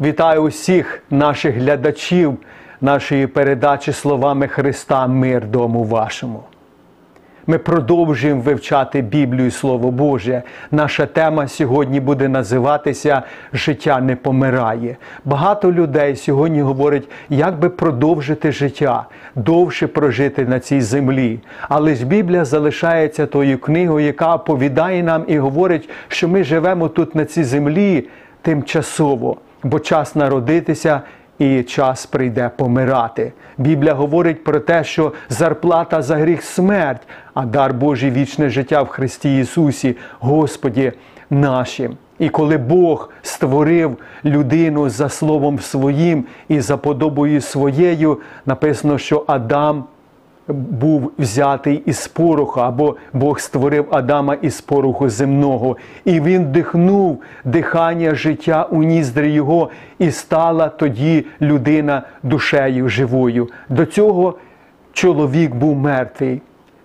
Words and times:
Вітаю 0.00 0.42
усіх 0.42 1.02
наших 1.10 1.54
глядачів 1.54 2.36
нашої 2.80 3.26
передачі 3.26 3.92
словами 3.92 4.48
Христа 4.48 5.06
Мир 5.06 5.46
дому 5.46 5.84
вашому. 5.84 6.42
Ми 7.46 7.58
продовжуємо 7.58 8.40
вивчати 8.40 9.00
Біблію 9.00 9.50
Слово 9.50 9.90
Боже. 9.90 10.42
Наша 10.70 11.06
тема 11.06 11.48
сьогодні 11.48 12.00
буде 12.00 12.28
називатися 12.28 13.22
Життя 13.52 14.00
не 14.00 14.16
помирає. 14.16 14.96
Багато 15.24 15.72
людей 15.72 16.16
сьогодні 16.16 16.62
говорять, 16.62 17.08
як 17.28 17.58
би 17.58 17.68
продовжити 17.68 18.52
життя, 18.52 19.06
довше 19.34 19.86
прожити 19.86 20.44
на 20.44 20.60
цій 20.60 20.80
землі. 20.80 21.40
Але 21.68 21.94
ж 21.94 22.06
Біблія 22.06 22.44
залишається 22.44 23.26
тою 23.26 23.58
книгою, 23.58 24.06
яка 24.06 24.34
оповідає 24.34 25.02
нам 25.02 25.24
і 25.28 25.38
говорить, 25.38 25.88
що 26.08 26.28
ми 26.28 26.44
живемо 26.44 26.88
тут 26.88 27.14
на 27.14 27.24
цій 27.24 27.44
землі 27.44 28.08
тимчасово, 28.42 29.36
бо 29.62 29.80
час 29.80 30.14
народитися 30.14 31.00
і 31.38 31.62
час 31.62 32.06
прийде 32.06 32.50
помирати. 32.56 33.32
Біблія 33.58 33.94
говорить 33.94 34.44
про 34.44 34.60
те, 34.60 34.84
що 34.84 35.12
зарплата 35.28 36.02
за 36.02 36.16
гріх 36.16 36.42
смерть, 36.42 37.02
а 37.34 37.46
дар 37.46 37.74
Божий 37.74 38.10
вічне 38.10 38.50
життя 38.50 38.82
в 38.82 38.88
Христі 38.88 39.38
Ісусі, 39.38 39.96
Господі 40.20 40.92
нашим. 41.30 41.96
І 42.18 42.28
коли 42.28 42.56
Бог 42.56 43.10
створив 43.22 43.96
людину 44.24 44.88
за 44.88 45.08
словом 45.08 45.58
своїм 45.58 46.24
і 46.48 46.60
за 46.60 46.76
подобою 46.76 47.40
своєю, 47.40 48.20
написано, 48.46 48.98
що 48.98 49.24
Адам 49.26 49.84
був 50.48 51.12
взятий 51.18 51.82
із 51.86 52.08
пороху, 52.08 52.60
або 52.60 52.96
Бог 53.12 53.40
створив 53.40 53.86
Адама 53.90 54.34
із 54.34 54.60
пороху 54.60 55.08
земного, 55.08 55.76
і 56.04 56.20
він 56.20 56.52
дихнув 56.52 57.22
дихання 57.44 58.14
життя 58.14 58.68
у 58.70 58.82
ніздрі 58.82 59.32
його, 59.32 59.70
і 59.98 60.10
стала 60.10 60.68
тоді 60.68 61.26
людина 61.40 62.02
душею 62.22 62.88
живою. 62.88 63.48
До 63.68 63.86
цього 63.86 64.34
чоловік 64.92 65.54
був 65.54 65.76
мертвий. 65.76 66.42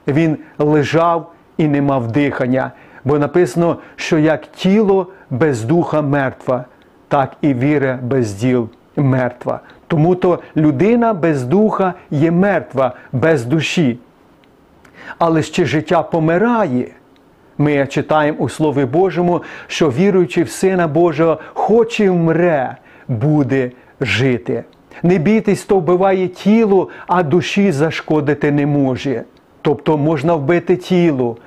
Він 0.08 0.38
лежав 0.60 1.32
і 1.58 1.68
не 1.68 1.82
мав 1.82 2.12
дихання, 2.12 2.72
бо 3.06 3.20
написано, 3.20 3.78
що 3.96 4.18
як 4.18 4.48
тіло 4.48 5.08
без 5.30 5.64
духа 5.64 6.02
мертва, 6.02 6.66
так 7.08 7.32
і 7.42 7.54
віра 7.54 8.00
без 8.04 8.34
діл 8.34 8.70
мертва. 8.96 9.60
Тому 9.92 10.16
то 10.16 10.40
людина 10.58 11.14
без 11.14 11.44
духа 11.44 11.94
є 12.12 12.32
мертва, 12.32 12.96
без 13.12 13.46
душі. 13.46 14.00
Але 15.18 15.42
ще 15.42 15.66
життя 15.66 16.04
помирає. 16.04 16.88
Ми 17.58 17.88
читаємо 17.88 18.38
у 18.40 18.50
Слові 18.50 18.86
Божому, 18.86 19.42
що 19.68 19.90
віруючи 19.90 20.44
в 20.44 20.50
Сина 20.50 20.88
Божого, 20.88 21.40
хоч 21.54 22.00
і 22.00 22.10
вмре, 22.10 22.78
буде 23.08 23.72
жити. 24.02 24.64
Не 25.04 25.18
бійтесь, 25.18 25.62
хто 25.62 25.78
вбиває 25.78 26.28
тіло, 26.28 26.90
а 27.08 27.24
душі 27.24 27.72
зашкодити 27.72 28.52
не 28.52 28.66
може. 28.66 29.24
Тобто 29.62 29.98
можна 29.98 30.34
вбити 30.36 30.76
тіло, 30.76 31.38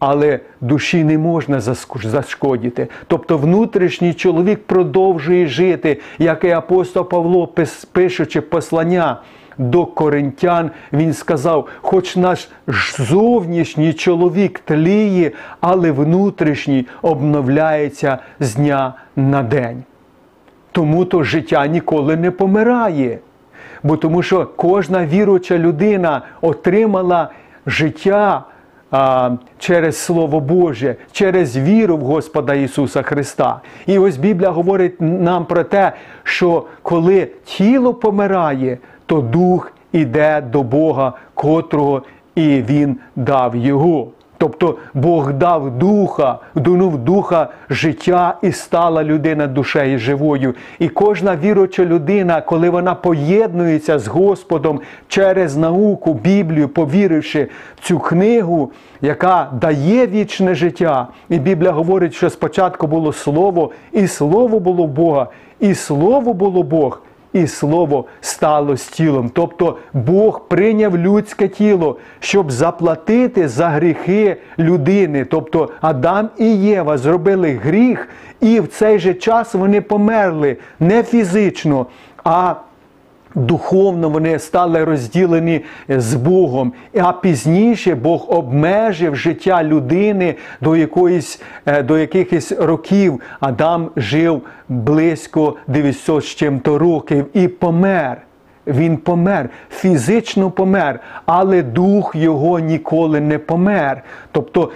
але 0.00 0.40
душі 0.60 1.04
не 1.04 1.18
можна 1.18 1.60
зашкодити. 2.04 2.88
Тобто 3.06 3.38
внутрішній 3.38 4.14
чоловік 4.14 4.66
продовжує 4.66 5.46
жити, 5.46 6.00
як 6.18 6.44
і 6.44 6.50
апостол 6.50 7.08
Павло, 7.08 7.54
пишучи 7.92 8.40
послання 8.40 9.20
до 9.58 9.86
коринтян, 9.86 10.70
він 10.92 11.14
сказав: 11.14 11.68
хоч 11.80 12.16
наш 12.16 12.48
зовнішній 12.98 13.92
чоловік 13.92 14.58
тліє, 14.58 15.30
але 15.60 15.92
внутрішній 15.92 16.86
обновляється 17.02 18.18
з 18.40 18.54
дня 18.54 18.94
на 19.16 19.42
день. 19.42 19.82
Тому 20.72 21.04
то 21.04 21.22
життя 21.22 21.66
ніколи 21.66 22.16
не 22.16 22.30
помирає. 22.30 23.18
Бо 23.82 23.96
тому 23.96 24.22
що 24.22 24.46
кожна 24.56 25.06
віруча 25.06 25.58
людина 25.58 26.22
отримала 26.40 27.30
життя 27.66 28.44
а, 28.90 29.30
через 29.58 29.96
Слово 29.96 30.40
Боже, 30.40 30.96
через 31.12 31.56
віру 31.56 31.96
в 31.96 32.00
Господа 32.00 32.54
Ісуса 32.54 33.02
Христа. 33.02 33.60
І 33.86 33.98
ось 33.98 34.16
Біблія 34.16 34.50
говорить 34.50 35.00
нам 35.00 35.46
про 35.46 35.64
те, 35.64 35.92
що 36.24 36.64
коли 36.82 37.28
тіло 37.44 37.94
помирає, 37.94 38.78
то 39.06 39.20
дух 39.20 39.72
іде 39.92 40.40
до 40.40 40.62
Бога, 40.62 41.12
котрого 41.34 42.02
і 42.34 42.62
Він 42.62 42.96
дав 43.16 43.56
його. 43.56 44.08
Тобто 44.40 44.78
Бог 44.94 45.32
дав 45.32 45.78
духа, 45.78 46.38
дунув 46.54 46.98
духа 46.98 47.48
життя 47.70 48.38
і 48.42 48.52
стала 48.52 49.04
людина 49.04 49.46
душею 49.46 49.98
живою. 49.98 50.54
І 50.78 50.88
кожна 50.88 51.36
віруча 51.36 51.84
людина, 51.84 52.40
коли 52.40 52.70
вона 52.70 52.94
поєднується 52.94 53.98
з 53.98 54.08
Господом 54.08 54.80
через 55.08 55.56
науку, 55.56 56.14
Біблію, 56.14 56.68
повіривши 56.68 57.48
в 57.76 57.86
цю 57.86 57.98
книгу, 57.98 58.72
яка 59.00 59.50
дає 59.60 60.06
вічне 60.06 60.54
життя. 60.54 61.08
І 61.28 61.38
Біблія 61.38 61.72
говорить, 61.72 62.14
що 62.14 62.30
спочатку 62.30 62.86
було 62.86 63.12
Слово, 63.12 63.70
і 63.92 64.06
Слово 64.06 64.60
було 64.60 64.86
Бога, 64.86 65.26
і 65.60 65.74
Слово 65.74 66.34
було 66.34 66.62
Бог 66.62 67.02
і 67.32 67.46
слово 67.46 68.04
стало 68.20 68.76
тілом. 68.88 69.30
Тобто 69.34 69.78
Бог 69.92 70.48
прийняв 70.48 70.98
людське 70.98 71.48
тіло, 71.48 71.96
щоб 72.20 72.50
заплатити 72.50 73.48
за 73.48 73.68
гріхи 73.68 74.36
людини. 74.58 75.24
Тобто 75.24 75.70
Адам 75.80 76.30
і 76.38 76.46
Єва 76.46 76.98
зробили 76.98 77.60
гріх, 77.64 78.08
і 78.40 78.60
в 78.60 78.68
цей 78.68 78.98
же 78.98 79.14
час 79.14 79.54
вони 79.54 79.80
померли 79.80 80.56
не 80.80 81.02
фізично, 81.02 81.86
а 82.24 82.54
Духовно 83.34 84.08
вони 84.08 84.38
стали 84.38 84.84
розділені 84.84 85.60
з 85.88 86.14
Богом, 86.14 86.72
а 87.00 87.12
пізніше 87.12 87.94
Бог 87.94 88.26
обмежив 88.28 89.16
життя 89.16 89.64
людини 89.64 90.34
до 90.60 90.76
якоїсь, 90.76 91.42
е, 91.66 91.82
до 91.82 91.98
якихось 91.98 92.52
років. 92.52 93.20
Адам 93.40 93.90
жив 93.96 94.42
близько 94.68 95.56
900 95.66 96.24
з 96.24 96.26
чим-то 96.26 96.78
років 96.78 97.26
і 97.34 97.48
помер. 97.48 98.22
Він 98.66 98.96
помер, 98.96 99.48
фізично 99.70 100.50
помер, 100.50 101.00
але 101.26 101.62
дух 101.62 102.12
його 102.14 102.58
ніколи 102.58 103.20
не 103.20 103.38
помер. 103.38 104.02
Тобто 104.32 104.70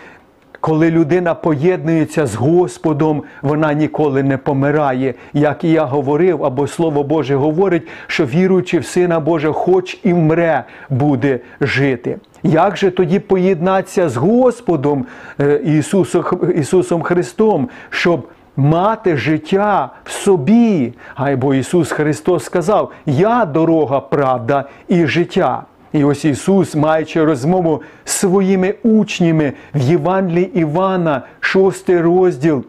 коли 0.64 0.90
людина 0.90 1.34
поєднується 1.34 2.26
з 2.26 2.34
Господом, 2.34 3.22
вона 3.42 3.72
ніколи 3.72 4.22
не 4.22 4.36
помирає. 4.36 5.14
Як 5.32 5.64
і 5.64 5.70
я 5.70 5.84
говорив, 5.84 6.44
або 6.44 6.66
Слово 6.66 7.02
Боже 7.02 7.36
говорить, 7.36 7.88
що 8.06 8.26
віруючи 8.26 8.78
в 8.78 8.86
Сина 8.86 9.20
Божа, 9.20 9.52
хоч 9.52 9.98
і 10.02 10.12
вмре, 10.12 10.64
буде 10.90 11.40
жити. 11.60 12.18
Як 12.42 12.76
же 12.76 12.90
тоді 12.90 13.18
поєднатися 13.18 14.08
з 14.08 14.16
Господом 14.16 15.06
е, 15.40 15.60
Ісусом, 15.64 16.24
Ісусом 16.56 17.02
Христом, 17.02 17.68
щоб 17.90 18.28
мати 18.56 19.16
життя 19.16 19.90
в 20.04 20.10
собі? 20.10 20.92
Або 21.14 21.54
Ісус 21.54 21.92
Христос 21.92 22.44
сказав: 22.44 22.92
Я 23.06 23.44
дорога, 23.44 24.00
правда 24.00 24.64
і 24.88 25.06
життя. 25.06 25.62
І 25.94 26.04
ось 26.04 26.24
Ісус, 26.24 26.74
маючи 26.74 27.24
розмову 27.24 27.82
з 28.04 28.12
своїми 28.12 28.74
учнями 28.82 29.52
в 29.74 29.80
Євангелії 29.80 30.58
Івана, 30.60 31.22
шостий 31.40 32.00
розділ, 32.00 32.64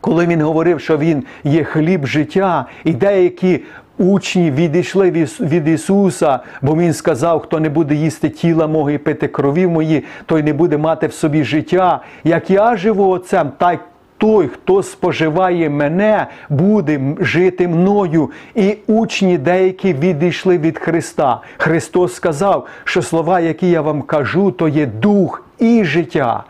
коли 0.00 0.26
Він 0.26 0.42
говорив, 0.42 0.80
що 0.80 0.98
Він 0.98 1.24
є 1.44 1.64
хліб 1.64 2.06
життя, 2.06 2.66
і 2.84 2.92
деякі 2.92 3.60
учні 3.98 4.50
відійшли 4.50 5.10
від 5.40 5.68
Ісуса, 5.68 6.40
бо 6.62 6.76
Він 6.76 6.92
сказав, 6.92 7.40
хто 7.40 7.60
не 7.60 7.68
буде 7.68 7.94
їсти 7.94 8.28
тіла 8.28 8.66
мого 8.66 8.90
і 8.90 8.98
пити 8.98 9.28
крові 9.28 9.66
мої, 9.66 10.04
той 10.26 10.42
не 10.42 10.52
буде 10.52 10.78
мати 10.78 11.06
в 11.06 11.12
собі 11.12 11.44
життя. 11.44 12.00
Як 12.24 12.50
я 12.50 12.76
живу 12.76 13.08
Отцем, 13.08 13.52
так 13.58 13.80
той, 14.22 14.48
хто 14.48 14.82
споживає 14.82 15.70
мене, 15.70 16.26
буде 16.48 17.00
жити 17.20 17.68
мною. 17.68 18.30
І 18.54 18.76
учні 18.86 19.38
деякі 19.38 19.92
відійшли 19.92 20.58
від 20.58 20.78
Христа. 20.78 21.40
Христос 21.58 22.14
сказав, 22.14 22.66
що 22.84 23.02
слова, 23.02 23.40
які 23.40 23.70
я 23.70 23.80
вам 23.80 24.02
кажу, 24.02 24.50
то 24.50 24.68
є 24.68 24.86
дух 24.86 25.44
і 25.58 25.84
життя. 25.84 26.44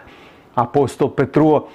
Апостол 0.54 1.14
Петро. 1.14 1.66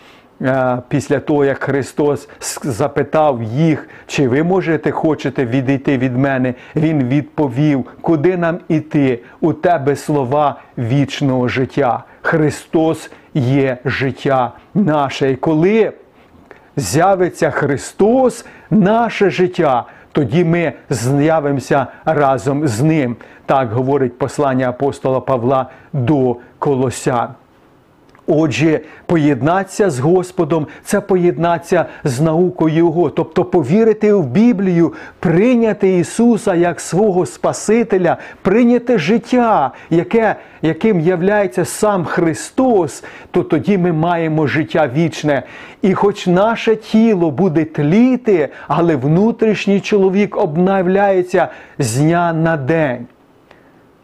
Е, 0.41 0.77
після 0.87 1.19
того, 1.19 1.45
як 1.45 1.63
Христос 1.63 2.29
запитав 2.63 3.43
їх, 3.43 3.89
чи 4.07 4.27
ви 4.27 4.43
можете 4.43 4.91
хочете 4.91 5.45
відійти 5.45 5.97
від 5.97 6.17
мене, 6.17 6.53
Він 6.75 7.03
відповів, 7.03 7.85
куди 8.01 8.37
нам 8.37 8.59
іти? 8.67 9.19
У 9.41 9.53
тебе 9.53 9.95
слова 9.95 10.59
вічного 10.77 11.47
життя. 11.47 12.03
Христос 12.27 13.11
є 13.33 13.77
життя 13.85 14.51
наше. 14.73 15.31
І 15.31 15.35
коли 15.35 15.93
з'явиться 16.75 17.51
Христос, 17.51 18.45
наше 18.69 19.29
життя, 19.29 19.85
тоді 20.11 20.43
ми 20.43 20.73
з'явимося 20.89 21.87
разом 22.05 22.67
з 22.67 22.81
Ним. 22.81 23.15
Так 23.45 23.71
говорить 23.71 24.17
послання 24.17 24.69
апостола 24.69 25.19
Павла 25.19 25.69
до 25.93 26.35
Колосян. 26.59 27.29
Отже, 28.27 28.79
поєднатися 29.05 29.89
з 29.89 29.99
Господом 29.99 30.67
це 30.83 31.01
поєднатися 31.01 31.85
з 32.03 32.21
наукою 32.21 32.75
Його, 32.75 33.09
тобто 33.09 33.45
повірити 33.45 34.13
в 34.13 34.25
Біблію, 34.25 34.93
прийняти 35.19 35.97
Ісуса 35.97 36.55
як 36.55 36.79
свого 36.79 37.25
Спасителя, 37.25 38.17
прийняти 38.41 38.97
життя, 38.97 39.71
яке, 39.89 40.35
яким 40.61 40.99
являється 40.99 41.65
сам 41.65 42.05
Христос, 42.05 43.03
то 43.31 43.43
тоді 43.43 43.77
ми 43.77 43.91
маємо 43.91 44.47
життя 44.47 44.91
вічне. 44.95 45.43
І 45.81 45.93
хоч 45.93 46.27
наше 46.27 46.75
тіло 46.75 47.31
буде 47.31 47.65
тліти, 47.65 48.49
але 48.67 48.95
внутрішній 48.95 49.79
чоловік 49.79 50.37
обновляється 50.37 51.47
з 51.79 51.97
дня 51.97 52.33
на 52.33 52.57
день. 52.57 53.05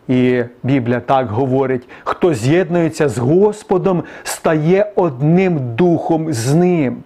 І 0.07 0.43
Біблія 0.63 0.99
так 0.99 1.27
говорить: 1.27 1.89
хто 2.03 2.33
з'єднується 2.33 3.09
з 3.09 3.17
Господом, 3.17 4.03
стає 4.23 4.91
одним 4.95 5.75
духом 5.75 6.33
з 6.33 6.53
ним. 6.53 6.97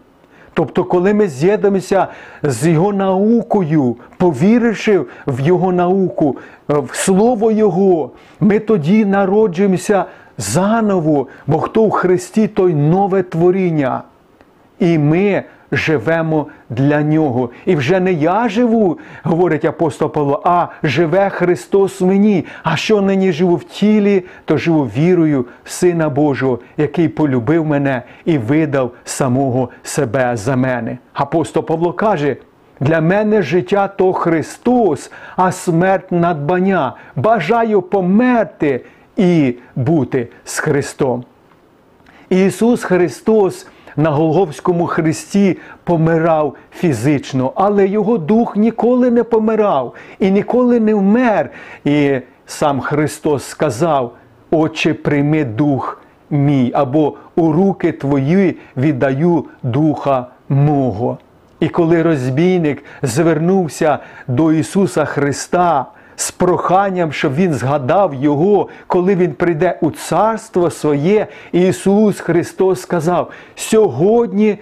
Тобто, 0.54 0.84
коли 0.84 1.14
ми 1.14 1.28
з'єднуємося 1.28 2.08
з 2.44 2.68
Його 2.68 2.94
наукою, 2.94 3.96
повіривши 4.18 5.02
в 5.28 5.40
Його 5.40 5.72
науку, 5.72 6.38
в 6.68 6.96
Слово 6.96 7.52
Його, 7.52 8.12
ми 8.40 8.60
тоді 8.60 9.06
народжуємося 9.06 10.06
заново, 10.38 11.28
бо 11.48 11.60
хто 11.60 11.86
в 11.86 11.92
Христі, 11.92 12.48
той 12.48 12.74
нове 12.74 13.24
творіння. 13.24 14.02
І 14.80 14.98
ми 14.98 15.44
живемо 15.72 16.48
для 16.70 17.02
нього. 17.02 17.50
І 17.66 17.76
вже 17.76 18.00
не 18.00 18.14
я 18.14 18.50
живу, 18.50 19.00
говорить 19.24 19.66
апостол 19.66 20.12
Павло, 20.12 20.42
а 20.46 20.68
живе 20.84 21.30
Христос 21.30 22.02
в 22.02 22.06
мені. 22.06 22.46
А 22.64 22.76
що 22.76 23.02
нині 23.02 23.32
живу 23.32 23.56
в 23.56 23.64
тілі, 23.64 24.24
то 24.46 24.58
живу 24.58 24.84
вірою 24.84 25.46
в 25.64 25.70
Сина 25.70 26.10
Божого, 26.10 26.60
який 26.78 27.08
полюбив 27.08 27.66
мене 27.66 28.02
і 28.26 28.38
видав 28.38 28.92
самого 29.04 29.70
себе 29.84 30.38
за 30.38 30.56
мене. 30.56 30.98
Апостол 31.14 31.66
Павло 31.66 31.94
каже. 31.94 32.36
Для 32.80 33.02
мене 33.02 33.42
життя 33.42 33.88
то 33.88 34.14
Христос, 34.14 35.12
а 35.36 35.52
смерть 35.52 36.12
надбання. 36.12 36.94
Бажаю 37.16 37.82
померти 37.82 38.82
і 39.16 39.56
бути 39.76 40.28
з 40.46 40.60
Христом. 40.60 41.24
Ісус 42.30 42.84
Христос 42.84 43.68
на 43.98 44.10
Голговському 44.10 44.88
хресті 44.88 45.58
помирав 45.84 46.56
фізично, 46.72 47.52
але 47.56 47.88
Його 47.88 48.18
дух 48.18 48.58
ніколи 48.58 49.12
не 49.12 49.24
помирав 49.24 49.94
і 50.20 50.32
ніколи 50.32 50.80
не 50.80 50.94
вмер. 50.94 51.50
І 51.86 52.20
сам 52.46 52.80
Христос 52.80 53.44
сказав: 53.44 54.14
Отче, 54.52 54.94
прийми 54.94 55.44
дух 55.44 56.02
мій, 56.30 56.72
або 56.74 57.14
у 57.36 57.52
руки 57.52 57.92
твої 57.92 58.58
віддаю 58.78 59.46
духа 59.64 60.28
мого. 60.50 61.18
І 61.60 61.70
коли 61.70 62.04
розбійник 62.04 62.84
звернувся 63.02 64.00
до 64.28 64.52
Ісуса 64.52 65.06
Христа 65.06 65.86
з 66.18 66.32
проханням, 66.32 67.12
щоб 67.12 67.36
Він 67.36 67.54
згадав 67.54 68.14
Його, 68.14 68.68
коли 68.88 69.16
Він 69.16 69.34
прийде 69.34 69.80
у 69.82 69.92
царство 69.92 70.70
своє, 70.70 71.28
Ісус 71.52 72.20
Христос 72.20 72.82
сказав: 72.82 73.32
сьогодні 73.56 74.58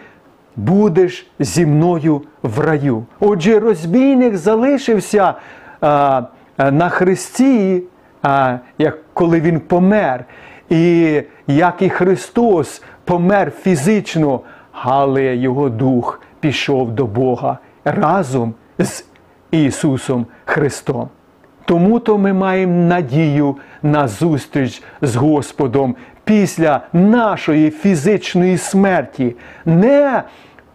будеш 0.55 1.27
зі 1.39 1.65
мною 1.65 2.21
в 2.43 2.59
раю. 2.59 3.05
Отже, 3.19 3.59
розбійник 3.59 4.37
залишився 4.37 5.33
а, 5.81 6.21
на 6.57 6.89
Христі, 6.89 7.83
а, 8.21 8.57
як 8.77 8.97
коли 9.13 9.41
Він 9.41 9.59
помер. 9.59 10.25
І 10.69 11.21
як 11.47 11.81
і 11.81 11.89
Христос 11.89 12.83
помер 13.05 13.51
фізично, 13.61 14.39
але 14.71 15.35
Його 15.35 15.69
дух 15.69 16.21
пішов 16.39 16.91
до 16.91 17.05
Бога 17.05 17.57
разом 17.85 18.53
з 18.79 19.05
Ісусом 19.51 20.25
Христом. 20.45 21.09
Тому 21.65 21.99
то 21.99 22.17
ми 22.17 22.33
маємо 22.33 22.87
надію 22.87 23.55
на 23.83 24.07
зустріч 24.07 24.83
з 25.01 25.15
Господом 25.15 25.95
після 26.23 26.81
нашої 26.93 27.71
фізичної 27.71 28.57
смерті. 28.57 29.35
Не 29.65 30.23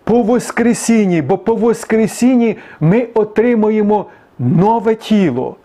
по 0.05 0.23
Воскресінні, 0.23 1.23
бо 1.23 1.39
по 1.39 1.55
Воскресінні 1.55 2.57
ми 2.81 3.07
отримуємо 3.15 4.07
нове 4.39 4.95
тіло. 4.95 5.57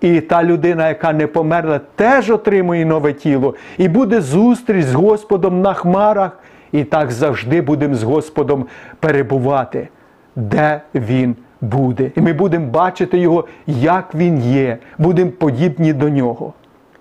І 0.00 0.20
та 0.20 0.44
людина, 0.44 0.88
яка 0.88 1.12
не 1.12 1.26
померла, 1.26 1.80
теж 1.94 2.30
отримує 2.30 2.84
нове 2.84 3.12
тіло. 3.12 3.54
І 3.78 3.88
буде 3.88 4.20
зустріч 4.20 4.84
з 4.84 4.94
Господом 4.94 5.62
на 5.62 5.74
хмарах. 5.74 6.38
І 6.72 6.84
так 6.84 7.10
завжди 7.10 7.60
будемо 7.60 7.94
з 7.94 8.02
Господом 8.02 8.66
перебувати, 9.00 9.88
де 10.36 10.80
Він 10.94 11.36
буде. 11.64 12.10
І 12.16 12.20
ми 12.20 12.32
будемо 12.32 12.66
бачити 12.66 13.18
Його, 13.18 13.44
як 13.66 14.14
Він 14.14 14.42
є, 14.42 14.78
будемо 14.98 15.30
подібні 15.30 15.92
до 15.92 16.08
нього. 16.08 16.52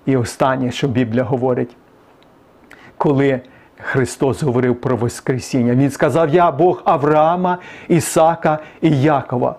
І 0.05 0.17
останнє, 0.17 0.71
що 0.71 0.87
Біблія 0.87 1.23
говорить, 1.23 1.75
коли 2.97 3.41
Христос 3.77 4.43
говорив 4.43 4.81
про 4.81 4.95
Воскресіння, 4.95 5.75
Він 5.75 5.89
сказав: 5.89 6.29
Я 6.29 6.51
Бог 6.51 6.81
Авраама, 6.85 7.57
Ісака 7.87 8.59
і 8.81 9.01
Якова, 9.01 9.55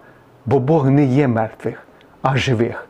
бо 0.47 0.59
Бог 0.59 0.91
не 0.91 1.05
є 1.05 1.29
мертвих, 1.29 1.87
а 2.23 2.37
живих. 2.37 2.89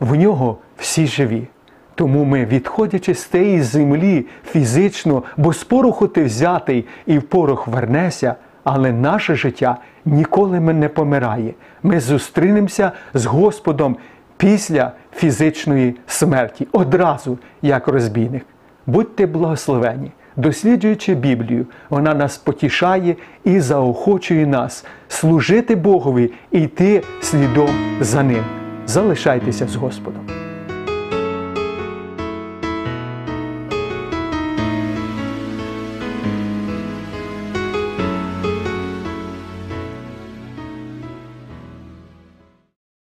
В 0.00 0.14
нього 0.14 0.58
всі 0.76 1.06
живі. 1.06 1.48
Тому 1.94 2.24
ми, 2.24 2.44
відходячи 2.44 3.14
з 3.14 3.24
тієї 3.24 3.62
землі 3.62 4.26
фізично, 4.44 5.22
бо 5.36 5.52
з 5.52 5.64
пороху 5.64 6.06
ти 6.06 6.24
взятий 6.24 6.84
і 7.06 7.18
в 7.18 7.22
порох 7.22 7.68
вернеся, 7.68 8.34
але 8.66 8.92
наше 8.92 9.34
життя 9.34 9.76
ніколи 10.04 10.60
не 10.60 10.88
помирає. 10.88 11.54
Ми 11.82 12.00
зустрінемося 12.00 12.92
з 13.14 13.26
Господом 13.26 13.96
після 14.36 14.92
фізичної 15.14 15.96
смерті, 16.06 16.68
одразу 16.72 17.38
як 17.62 17.88
розбійник. 17.88 18.46
Будьте 18.86 19.26
благословені, 19.26 20.12
досліджуючи 20.36 21.14
Біблію, 21.14 21.66
вона 21.90 22.14
нас 22.14 22.36
потішає 22.36 23.16
і 23.44 23.60
заохочує 23.60 24.46
нас 24.46 24.84
служити 25.08 25.76
Богові 25.76 26.32
і 26.50 26.62
йти 26.62 27.02
слідом 27.20 27.70
за 28.00 28.22
ним. 28.22 28.44
Залишайтеся 28.86 29.66
з 29.66 29.76
Господом. 29.76 30.35